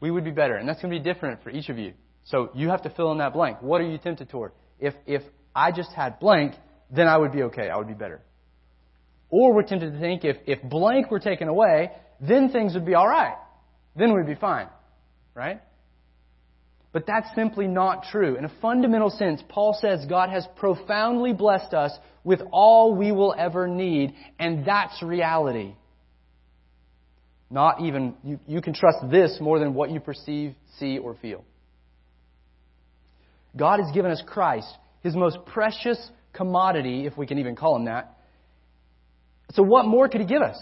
[0.00, 0.56] We would be better.
[0.56, 1.94] And that's going to be different for each of you.
[2.24, 3.62] So you have to fill in that blank.
[3.62, 4.52] What are you tempted toward?
[4.78, 5.22] If, if
[5.54, 6.54] I just had blank,
[6.90, 7.68] then I would be okay.
[7.70, 8.20] I would be better.
[9.30, 12.94] Or we're tempted to think if, if blank were taken away, then things would be
[12.94, 13.34] alright.
[13.94, 14.68] Then we'd be fine.
[15.34, 15.60] Right?
[16.92, 18.36] But that's simply not true.
[18.36, 21.92] In a fundamental sense, Paul says God has profoundly blessed us
[22.24, 25.74] with all we will ever need, and that's reality.
[27.50, 31.44] Not even, you, you can trust this more than what you perceive, see, or feel.
[33.56, 34.68] God has given us Christ,
[35.02, 35.98] His most precious
[36.32, 38.16] commodity, if we can even call Him that,
[39.52, 40.58] so, what more could He give us?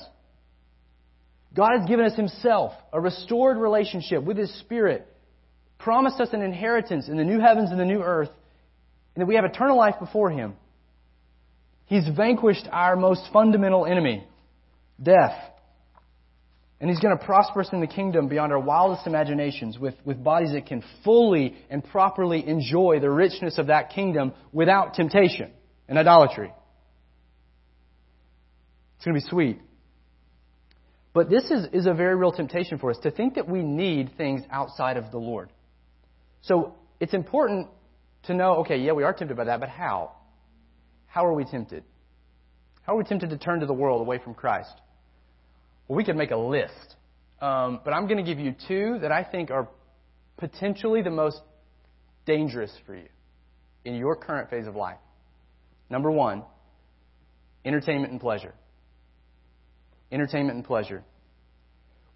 [1.54, 5.06] God has given us Himself, a restored relationship with His Spirit,
[5.78, 8.30] promised us an inheritance in the new heavens and the new earth,
[9.14, 10.54] and that we have eternal life before Him.
[11.86, 14.26] He's vanquished our most fundamental enemy,
[15.02, 15.34] death.
[16.80, 20.22] And He's going to prosper us in the kingdom beyond our wildest imaginations with, with
[20.22, 25.52] bodies that can fully and properly enjoy the richness of that kingdom without temptation
[25.88, 26.52] and idolatry.
[28.96, 29.60] It's going to be sweet.
[31.12, 34.16] But this is, is a very real temptation for us to think that we need
[34.16, 35.50] things outside of the Lord.
[36.42, 37.68] So it's important
[38.24, 40.12] to know okay, yeah, we are tempted by that, but how?
[41.06, 41.84] How are we tempted?
[42.82, 44.74] How are we tempted to turn to the world away from Christ?
[45.88, 46.96] Well, we could make a list.
[47.40, 49.68] Um, but I'm going to give you two that I think are
[50.38, 51.40] potentially the most
[52.26, 53.08] dangerous for you
[53.84, 54.98] in your current phase of life.
[55.90, 56.42] Number one,
[57.64, 58.54] entertainment and pleasure
[60.14, 61.02] entertainment and pleasure.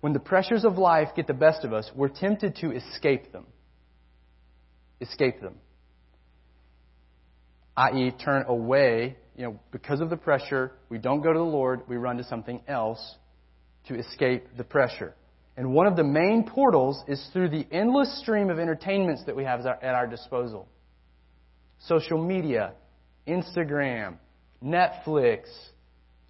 [0.00, 3.46] When the pressures of life get the best of us, we're tempted to escape them.
[5.00, 5.56] Escape them.
[7.76, 11.82] I.e., turn away, you know, because of the pressure, we don't go to the Lord,
[11.88, 13.16] we run to something else
[13.86, 15.14] to escape the pressure.
[15.56, 19.44] And one of the main portals is through the endless stream of entertainments that we
[19.44, 20.68] have at our disposal
[21.86, 22.72] social media,
[23.26, 24.16] Instagram,
[24.62, 25.42] Netflix,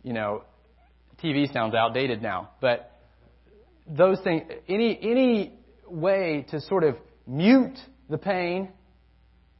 [0.03, 0.43] you know,
[1.23, 2.93] TV sounds outdated now, but
[3.87, 5.53] those things, any, any
[5.89, 8.69] way to sort of mute the pain,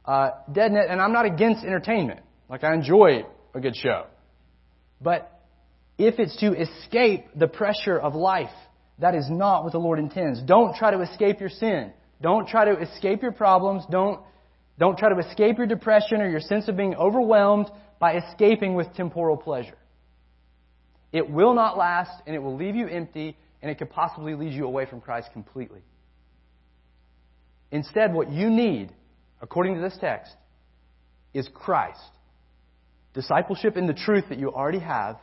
[0.05, 2.21] uh, deaden and I'm not against entertainment.
[2.49, 4.05] Like, I enjoy a good show.
[5.01, 5.38] But
[5.99, 8.49] if it's to escape the pressure of life,
[8.99, 10.41] that is not what the Lord intends.
[10.41, 11.91] Don't try to escape your sin.
[12.21, 13.83] Don't try to escape your problems.
[13.91, 14.21] Don't,
[14.79, 17.67] don't try to escape your depression or your sense of being overwhelmed
[17.99, 19.77] by escaping with temporal pleasure.
[21.11, 24.53] It will not last, and it will leave you empty, and it could possibly lead
[24.53, 25.81] you away from Christ completely.
[27.71, 28.93] Instead, what you need,
[29.41, 30.33] according to this text,
[31.33, 31.99] is Christ.
[33.13, 35.17] Discipleship in the truth that you already have,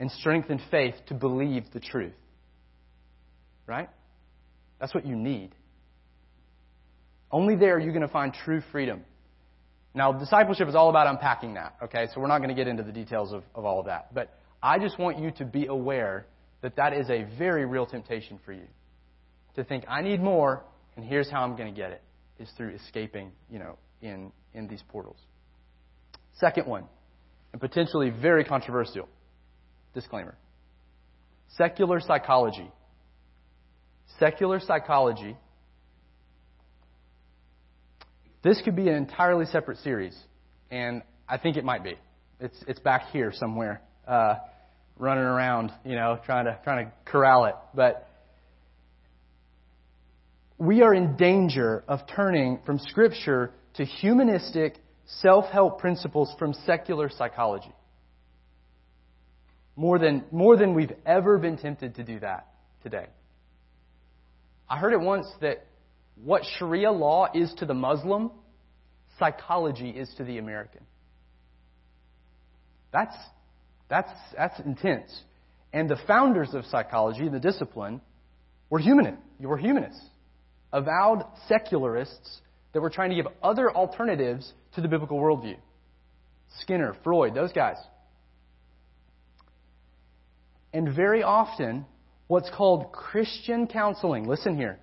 [0.00, 2.14] and strength and faith to believe the truth.
[3.66, 3.88] Right?
[4.80, 5.54] That's what you need.
[7.30, 9.04] Only there are you going to find true freedom.
[9.94, 12.06] Now, discipleship is all about unpacking that, okay?
[12.12, 14.12] So we're not going to get into the details of, of all of that.
[14.14, 16.26] But I just want you to be aware
[16.62, 18.66] that that is a very real temptation for you.
[19.56, 20.64] To think, I need more,
[20.96, 22.02] And here's how I'm going to get it
[22.38, 25.18] is through escaping, you know, in, in these portals.
[26.34, 26.84] Second one,
[27.52, 29.08] and potentially very controversial.
[29.94, 30.36] Disclaimer.
[31.56, 32.70] Secular psychology.
[34.18, 35.36] Secular psychology.
[38.42, 40.16] This could be an entirely separate series,
[40.70, 41.94] and I think it might be.
[42.40, 44.36] It's, it's back here somewhere, uh,
[44.98, 47.54] running around, you know, trying to, trying to corral it.
[47.74, 48.08] But
[50.56, 54.76] we are in danger of turning from Scripture to humanistic
[55.06, 57.72] self help principles from secular psychology.
[59.80, 62.46] More than, more than we've ever been tempted to do that
[62.82, 63.06] today.
[64.68, 65.64] I heard it once that
[66.22, 68.30] what Sharia law is to the Muslim,
[69.18, 70.82] psychology is to the American.
[72.92, 73.16] That's,
[73.88, 75.18] that's, that's intense.
[75.72, 78.02] And the founders of psychology, the discipline,
[78.68, 80.04] were human, were humanists,
[80.74, 82.42] avowed secularists
[82.74, 85.56] that were trying to give other alternatives to the biblical worldview.
[86.58, 87.78] Skinner, Freud, those guys.
[90.72, 91.84] And very often,
[92.28, 94.78] what's called Christian counseling, listen here,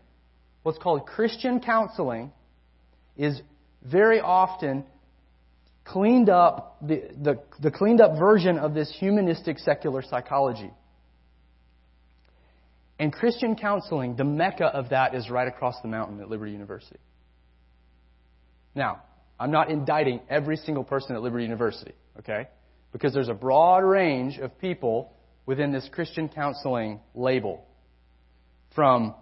[0.64, 2.32] what's called Christian counseling
[3.16, 3.42] is
[3.84, 4.84] very often
[5.86, 10.72] cleaned up, the, the, the cleaned up version of this humanistic secular psychology.
[13.00, 17.00] And Christian counseling, the mecca of that is right across the mountain at Liberty University.
[18.76, 19.04] Now,
[19.40, 22.48] I'm not indicting every single person at Liberty University, okay?
[22.92, 25.14] Because there's a broad range of people
[25.48, 27.66] within this Christian counseling label.
[28.76, 29.16] From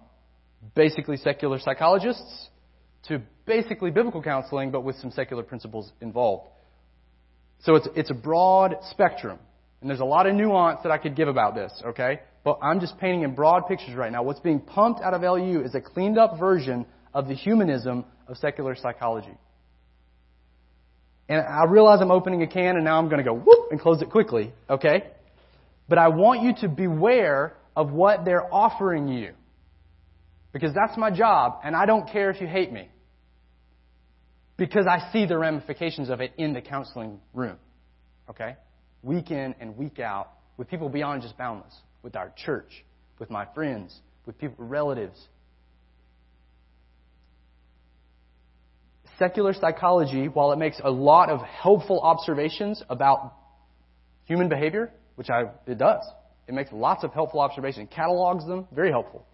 [0.76, 2.50] basically secular psychologists
[3.08, 6.50] to basically biblical counseling, but with some secular principles involved.
[7.60, 9.40] So it's, it's a broad spectrum.
[9.80, 12.20] And there's a lot of nuance that I could give about this, okay?
[12.44, 14.24] But I'm just painting in broad pictures right now.
[14.24, 18.38] What's being pumped out of LU is a cleaned up version of the humanism of
[18.38, 19.38] secular psychology.
[21.30, 23.80] And I realize I'm opening a can and now I'm going to go whoop and
[23.80, 25.04] close it quickly, okay?
[25.88, 29.34] But I want you to beware of what they're offering you.
[30.52, 32.90] Because that's my job, and I don't care if you hate me.
[34.58, 37.58] Because I see the ramifications of it in the counseling room.
[38.30, 38.56] Okay?
[39.04, 42.86] Week in and week out, with people beyond just boundless, with our church,
[43.20, 45.20] with my friends, with people, relatives.
[49.20, 53.34] Secular psychology, while it makes a lot of helpful observations about
[54.24, 56.04] human behavior, which I, it does.
[56.48, 59.26] It makes lots of helpful observations, catalogs them, very helpful.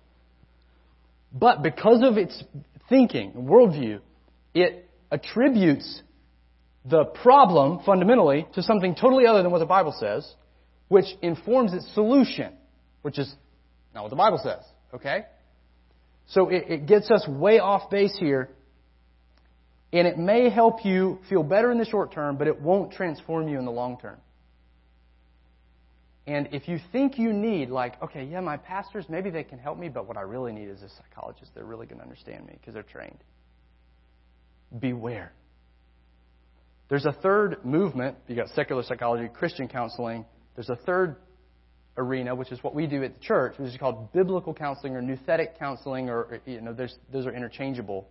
[1.33, 2.41] But because of its
[2.89, 3.99] thinking, worldview,
[4.53, 6.01] it attributes
[6.85, 10.29] the problem fundamentally to something totally other than what the Bible says,
[10.87, 12.53] which informs its solution,
[13.01, 13.33] which is
[13.93, 14.63] not what the Bible says.
[14.93, 15.25] Okay?
[16.27, 18.49] So it, it gets us way off base here,
[19.93, 23.47] and it may help you feel better in the short term, but it won't transform
[23.47, 24.17] you in the long term.
[26.31, 29.77] And if you think you need, like, okay, yeah, my pastors, maybe they can help
[29.77, 31.51] me, but what I really need is a psychologist.
[31.53, 33.17] They're really going to understand me because they're trained.
[34.79, 35.33] Beware.
[36.87, 38.15] There's a third movement.
[38.29, 40.23] You've got secular psychology, Christian counseling.
[40.55, 41.17] There's a third
[41.97, 45.01] arena, which is what we do at the church, which is called biblical counseling or
[45.01, 48.07] nouthetic counseling, or you know, those are interchangeable.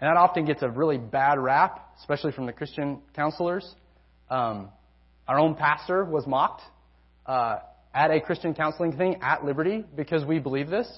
[0.00, 3.74] And that often gets a really bad rap, especially from the Christian counselors.
[4.30, 4.68] Um,
[5.26, 6.62] our own pastor was mocked
[7.26, 7.58] uh,
[7.94, 10.88] at a Christian counseling thing at Liberty because we believe this.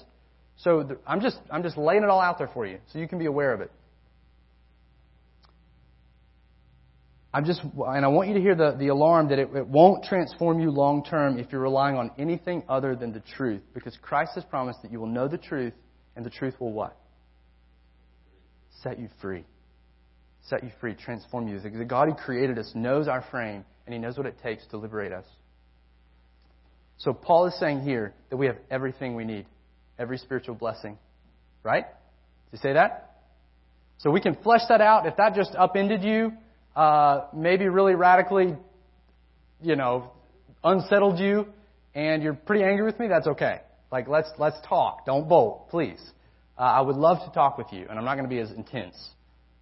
[0.57, 3.07] So th- I'm just I'm just laying it all out there for you so you
[3.07, 3.71] can be aware of it.
[7.33, 10.03] I'm just and I want you to hear the, the alarm that it, it won't
[10.05, 14.31] transform you long term if you're relying on anything other than the truth because Christ
[14.35, 15.73] has promised that you will know the truth
[16.15, 16.97] and the truth will what?
[18.81, 19.45] Set you free.
[20.41, 21.59] Set you free, transform you.
[21.59, 24.77] The God who created us knows our frame and he knows what it takes to
[24.77, 25.25] liberate us.
[26.97, 29.45] So Paul is saying here that we have everything we need,
[29.99, 30.97] every spiritual blessing.
[31.63, 31.85] Right?
[32.51, 33.21] Did you say that?
[33.99, 35.05] So we can flesh that out.
[35.05, 36.33] If that just upended you,
[36.75, 38.55] uh, maybe really radically,
[39.61, 40.11] you know,
[40.63, 41.47] unsettled you,
[41.95, 43.61] and you're pretty angry with me, that's okay.
[43.91, 45.05] Like let's let's talk.
[45.05, 45.99] Don't bolt, please.
[46.57, 48.51] Uh, I would love to talk with you, and I'm not going to be as
[48.51, 48.95] intense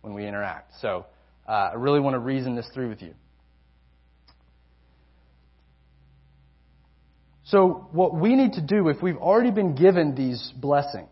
[0.01, 0.73] when we interact.
[0.81, 1.05] So
[1.47, 3.13] uh, I really want to reason this through with you.
[7.45, 11.09] So, what we need to do, if we've already been given these blessings,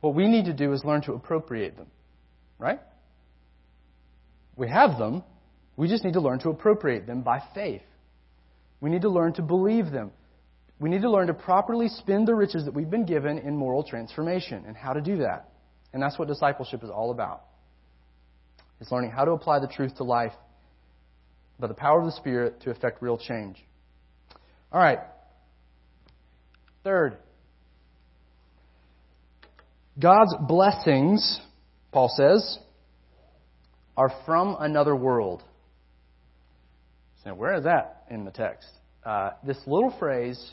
[0.00, 1.88] what we need to do is learn to appropriate them.
[2.58, 2.80] Right?
[4.56, 5.24] We have them.
[5.76, 7.82] We just need to learn to appropriate them by faith.
[8.80, 10.12] We need to learn to believe them.
[10.78, 13.82] We need to learn to properly spend the riches that we've been given in moral
[13.82, 15.50] transformation and how to do that.
[15.92, 17.42] And that's what discipleship is all about.
[18.80, 20.32] It's learning how to apply the truth to life
[21.58, 23.56] by the power of the Spirit to effect real change.
[24.72, 25.00] All right.
[26.82, 27.18] Third,
[29.98, 31.40] God's blessings,
[31.92, 32.58] Paul says,
[33.96, 35.42] are from another world.
[37.22, 38.68] So where is that in the text?
[39.04, 40.52] Uh, this little phrase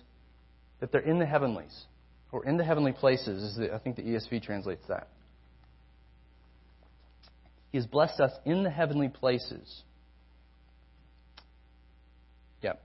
[0.80, 1.86] that they're in the heavenlies
[2.32, 5.08] or in the heavenly places is the, I think the ESV translates that.
[7.72, 9.84] He has blessed us in the heavenly places.
[12.62, 12.82] Yep.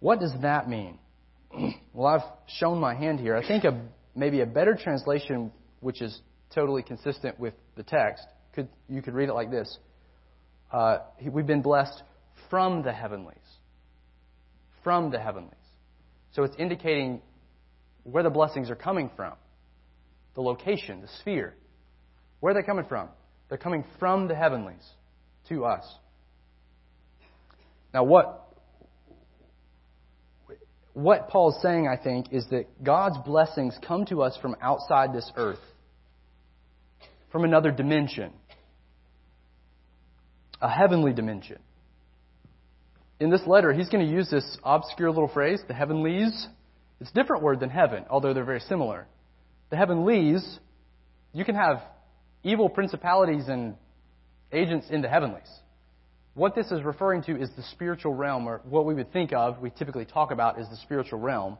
[0.00, 0.98] What does that mean?
[1.92, 3.36] Well, I've shown my hand here.
[3.36, 3.80] I think a,
[4.14, 6.20] maybe a better translation, which is
[6.54, 8.24] totally consistent with the text,
[8.54, 9.78] could you could read it like this:
[10.72, 12.02] uh, We've been blessed
[12.48, 13.36] from the heavenlies.
[14.82, 15.54] From the heavenlies.
[16.32, 17.20] So it's indicating
[18.04, 19.34] where the blessings are coming from,
[20.34, 21.54] the location, the sphere.
[22.40, 23.08] Where are they coming from?
[23.48, 24.86] They're coming from the heavenlies
[25.48, 25.84] to us.
[27.92, 28.49] Now, what
[30.94, 35.12] what Paul is saying, I think, is that God's blessings come to us from outside
[35.12, 35.60] this earth,
[37.30, 38.32] from another dimension,
[40.60, 41.58] a heavenly dimension.
[43.20, 46.48] In this letter, he's going to use this obscure little phrase, the heavenlies.
[47.00, 49.06] It's a different word than heaven, although they're very similar.
[49.70, 50.58] The heavenlies,
[51.32, 51.82] you can have
[52.42, 53.76] evil principalities and
[54.52, 55.48] agents in the heavenlies.
[56.34, 59.60] What this is referring to is the spiritual realm, or what we would think of,
[59.60, 61.58] we typically talk about, is the spiritual realm,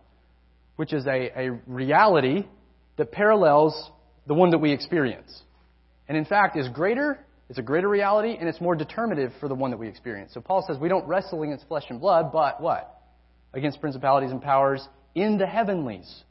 [0.76, 2.46] which is a, a reality
[2.96, 3.90] that parallels
[4.26, 5.42] the one that we experience.
[6.08, 7.18] And in fact, is greater,
[7.48, 10.32] it's a greater reality, and it's more determinative for the one that we experience.
[10.32, 13.02] So Paul says we don't wrestle against flesh and blood, but what?
[13.52, 16.22] Against principalities and powers in the heavenlies.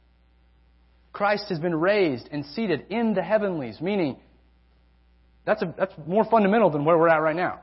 [1.12, 4.16] Christ has been raised and seated in the heavenlies, meaning
[5.44, 7.60] that's, a, that's more fundamental than where we're at right now.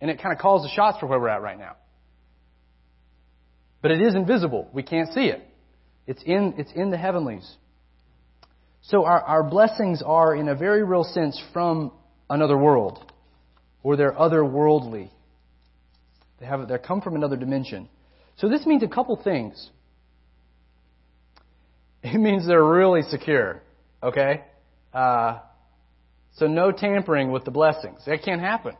[0.00, 1.76] And it kind of calls the shots for where we're at right now.
[3.84, 4.68] But it is invisible.
[4.72, 5.46] We can't see it.
[6.06, 7.46] It's in, it's in the heavenlies.
[8.82, 11.92] So our, our blessings are, in a very real sense, from
[12.28, 13.12] another world.
[13.82, 15.10] Or they're otherworldly.
[16.40, 17.88] They have they come from another dimension.
[18.38, 19.70] So this means a couple things.
[22.02, 23.62] It means they're really secure.
[24.02, 24.42] Okay?
[24.92, 25.38] Uh,
[26.36, 28.00] so no tampering with the blessings.
[28.04, 28.76] That can't happen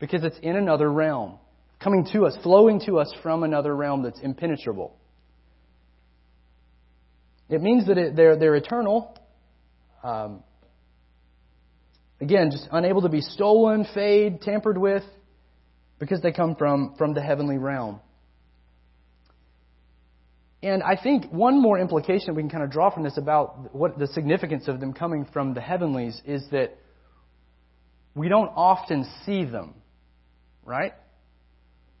[0.00, 1.38] because it's in another realm,
[1.78, 4.96] coming to us, flowing to us from another realm that's impenetrable.
[7.48, 9.16] It means that it, they're, they're eternal.
[10.02, 10.42] Um,
[12.20, 15.04] again, just unable to be stolen, fade, tampered with,
[15.98, 18.00] because they come from, from the heavenly realm.
[20.62, 23.98] And I think one more implication we can kind of draw from this about what
[23.98, 26.76] the significance of them coming from the heavenlies is that
[28.14, 29.74] we don't often see them,
[30.64, 30.92] right?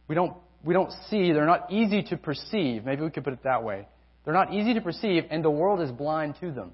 [0.08, 2.84] We don't, we don't see, they're not easy to perceive.
[2.84, 3.86] Maybe we could put it that way.
[4.24, 6.72] They're not easy to perceive, and the world is blind to them.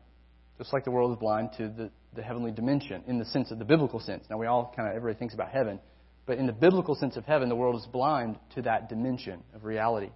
[0.59, 3.59] Just like the world is blind to the, the heavenly dimension, in the sense of
[3.59, 4.24] the biblical sense.
[4.30, 5.78] Now, we all kind of, everybody thinks about heaven,
[6.24, 9.64] but in the biblical sense of heaven, the world is blind to that dimension of
[9.64, 10.11] reality.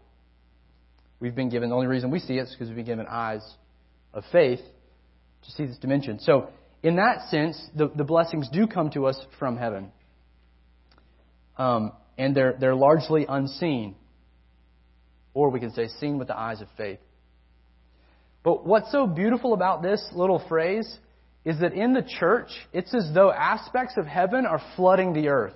[1.21, 3.43] We've been given, the only reason we see it is because we've been given eyes
[4.13, 4.61] of faith
[5.45, 6.19] to see this dimension.
[6.21, 6.49] So,
[6.83, 9.93] in that sense, the, the blessings do come to us from heaven.
[11.61, 13.95] Um, and they're, they're largely unseen.
[15.35, 17.01] Or we can say, seen with the eyes of faith.
[18.43, 20.91] But what's so beautiful about this little phrase
[21.45, 25.55] is that in the church, it's as though aspects of heaven are flooding the earth.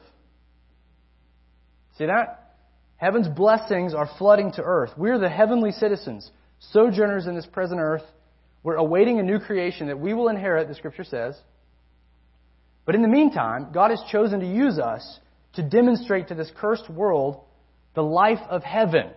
[1.97, 2.57] See that?
[2.97, 4.91] Heaven's blessings are flooding to earth.
[4.99, 6.31] We're the heavenly citizens,
[6.73, 8.05] sojourners in this present earth.
[8.63, 11.35] We're awaiting a new creation that we will inherit, the scripture says.
[12.85, 15.21] But in the meantime, God has chosen to use us
[15.57, 17.41] to demonstrate to this cursed world
[17.95, 19.11] the life of heaven.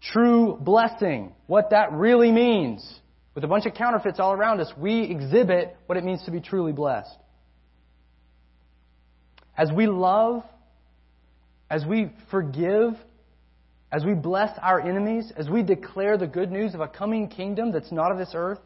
[0.00, 1.34] True blessing.
[1.46, 3.00] What that really means.
[3.34, 6.40] With a bunch of counterfeits all around us, we exhibit what it means to be
[6.40, 7.16] truly blessed.
[9.58, 10.42] As we love
[11.70, 12.94] as we forgive,
[13.90, 17.72] as we bless our enemies, as we declare the good news of a coming kingdom
[17.72, 18.60] that's not of this earth,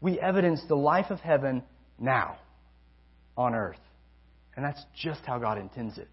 [0.00, 1.62] we evidence the life of heaven
[1.98, 2.36] now
[3.36, 3.78] on earth.
[4.58, 6.08] And that's just how God intends it.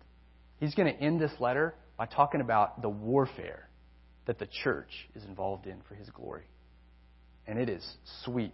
[0.60, 3.68] He's going to end this letter by talking about the warfare
[4.28, 6.44] that the church is involved in for his glory.
[7.48, 7.84] And it is
[8.24, 8.54] sweet.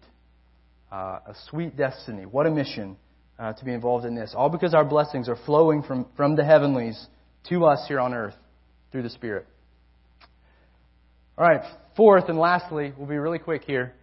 [0.90, 2.26] Uh, a sweet destiny.
[2.26, 2.96] What a mission
[3.38, 4.34] uh, to be involved in this.
[4.34, 7.08] All because our blessings are flowing from, from the heavenlies
[7.50, 8.36] to us here on earth
[8.94, 9.46] through the Spirit.
[11.38, 11.66] All right,
[11.98, 13.94] fourth and lastly, we'll be really quick here.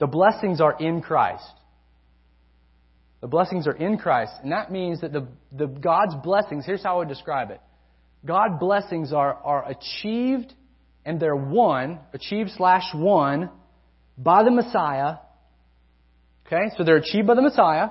[0.00, 1.52] The blessings are in Christ.
[3.20, 4.32] The blessings are in Christ.
[4.42, 7.60] And that means that the, the God's blessings, here's how I would describe it.
[8.24, 10.54] God blessings are, are achieved
[11.04, 13.50] and they're won, achieved slash won
[14.16, 15.16] by the Messiah.
[16.46, 17.90] Okay, so they're achieved by the Messiah.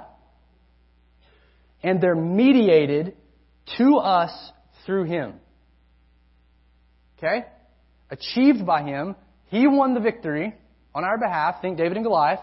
[1.82, 3.15] And they're mediated
[3.77, 4.32] to us
[4.86, 5.36] through Him.
[7.17, 7.45] Okay?
[8.09, 9.15] Achieved by Him.
[9.45, 10.53] He won the victory
[10.93, 11.61] on our behalf.
[11.61, 12.39] Think David and Goliath.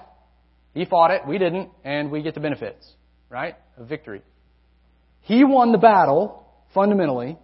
[0.76, 2.86] He fought it, we didn't, and we get the benefits,
[3.30, 3.54] right?
[3.78, 4.20] Of victory.
[5.22, 7.38] He won the battle, fundamentally.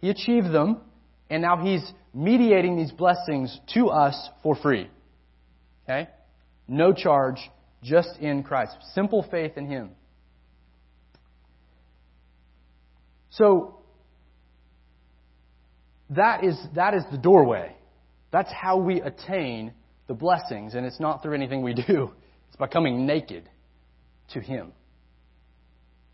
[0.00, 0.80] He achieved them,
[1.30, 4.90] and now he's mediating these blessings to us for free.
[5.84, 6.08] Okay?
[6.66, 7.38] No charge,
[7.84, 8.76] just in Christ.
[8.96, 9.90] Simple faith in Him.
[13.30, 13.78] So,
[16.10, 17.76] that is, that is the doorway.
[18.32, 19.72] That's how we attain
[20.08, 22.10] the blessings, and it's not through anything we do.
[22.48, 23.48] It's by coming naked
[24.32, 24.72] to Him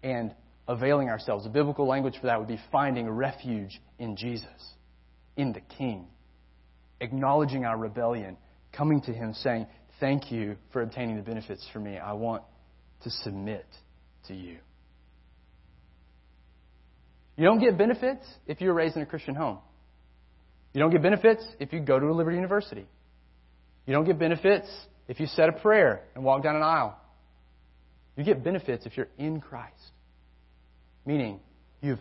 [0.02, 0.34] and
[0.68, 1.44] availing ourselves.
[1.44, 4.46] The biblical language for that would be finding refuge in Jesus,
[5.36, 6.08] in the King,
[7.00, 8.36] acknowledging our rebellion,
[8.72, 9.66] coming to Him saying,
[10.00, 11.96] Thank you for obtaining the benefits for me.
[11.96, 12.42] I want
[13.04, 13.64] to submit
[14.26, 14.58] to you.
[17.36, 19.58] You don't get benefits if you're raised in a Christian home.
[20.72, 22.86] You don't get benefits if you go to a Liberty University.
[23.86, 24.68] You don't get benefits
[25.08, 26.98] if you said a prayer and walk down an aisle.
[28.16, 29.74] You get benefits if you're in Christ.
[31.04, 31.40] Meaning,
[31.80, 31.98] you've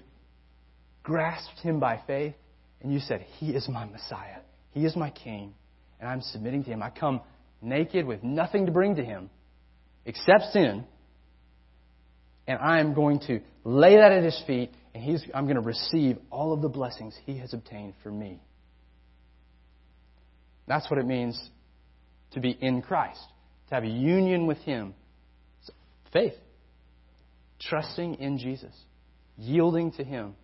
[1.02, 2.36] grasped Him by faith
[2.82, 4.40] and you said, He is my Messiah.
[4.72, 5.54] He is my King.
[6.00, 6.82] And I'm submitting to Him.
[6.82, 7.22] I come
[7.62, 9.30] naked with nothing to bring to Him
[10.06, 10.86] except sin.
[12.48, 15.62] And I am going to lay that at His feet and he's, I'm going to
[15.62, 18.40] receive all of the blessings He has obtained for me.
[20.68, 21.40] That's what it means
[22.34, 23.24] to be in Christ,
[23.70, 24.94] to have a union with Him.
[26.12, 26.34] Faith,
[27.60, 28.76] trusting in Jesus,
[29.38, 30.36] yielding to Him.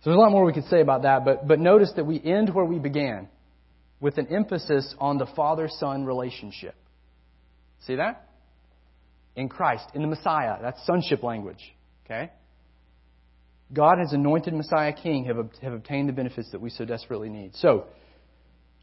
[0.00, 2.22] So there's a lot more we could say about that, but, but notice that we
[2.22, 3.28] end where we began
[4.00, 6.74] with an emphasis on the father son relationship.
[7.86, 8.28] See that?
[9.34, 10.56] In Christ, in the Messiah.
[10.62, 11.74] That's sonship language.
[12.04, 12.30] Okay?
[13.72, 17.54] God has anointed Messiah King, have, have obtained the benefits that we so desperately need.
[17.56, 17.84] So,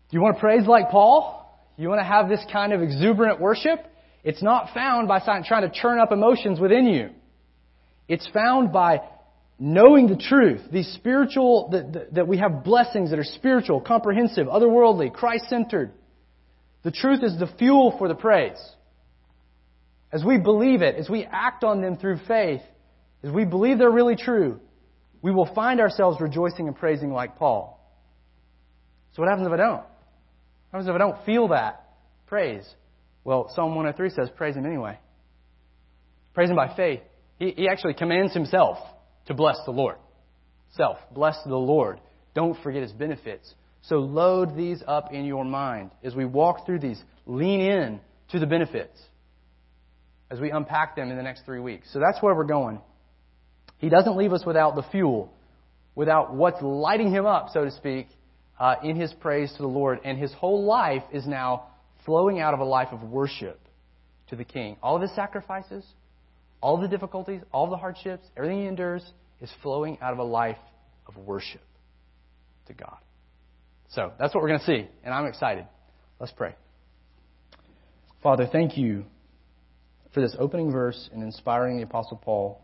[0.09, 1.41] do you want to praise like Paul?
[1.77, 3.85] You want to have this kind of exuberant worship?
[4.23, 7.09] It's not found by trying to churn up emotions within you.
[8.07, 9.01] It's found by
[9.57, 15.13] knowing the truth, these spiritual, that, that we have blessings that are spiritual, comprehensive, otherworldly,
[15.13, 15.91] Christ centered.
[16.83, 18.61] The truth is the fuel for the praise.
[20.11, 22.61] As we believe it, as we act on them through faith,
[23.23, 24.59] as we believe they're really true,
[25.21, 27.79] we will find ourselves rejoicing and praising like Paul.
[29.13, 29.83] So what happens if I don't?
[30.75, 31.87] Happens if I don't feel that
[32.27, 32.65] praise?
[33.23, 34.99] Well, Psalm 103 says, praise Him anyway.
[36.33, 36.99] Praise Him by faith.
[37.39, 38.77] He, he actually commands Himself
[39.27, 39.95] to bless the Lord.
[40.75, 42.01] Self, bless the Lord.
[42.33, 43.53] Don't forget His benefits.
[43.83, 45.91] So load these up in your mind.
[46.03, 48.01] As we walk through these, lean in
[48.31, 48.99] to the benefits
[50.29, 51.87] as we unpack them in the next three weeks.
[51.93, 52.81] So that's where we're going.
[53.77, 55.31] He doesn't leave us without the fuel,
[55.95, 58.07] without what's lighting him up, so to speak,
[58.59, 59.99] uh, in his praise to the Lord.
[60.03, 61.67] And his whole life is now
[62.05, 63.59] flowing out of a life of worship
[64.29, 64.77] to the King.
[64.81, 65.85] All of his sacrifices,
[66.61, 69.03] all the difficulties, all the hardships, everything he endures
[69.41, 70.57] is flowing out of a life
[71.07, 71.61] of worship
[72.67, 72.97] to God.
[73.89, 75.65] So that's what we're going to see, and I'm excited.
[76.19, 76.55] Let's pray.
[78.23, 79.05] Father, thank you
[80.13, 82.61] for this opening verse and inspiring the Apostle Paul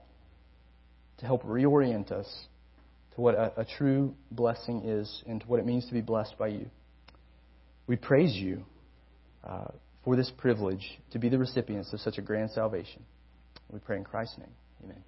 [1.20, 2.28] to help reorient us
[3.16, 6.38] to what a, a true blessing is and to what it means to be blessed
[6.38, 6.68] by you.
[7.88, 8.64] We praise you
[9.44, 9.72] uh,
[10.04, 13.04] for this privilege to be the recipients of such a grand salvation.
[13.72, 14.54] We pray in Christ's name.
[14.84, 15.04] Amen.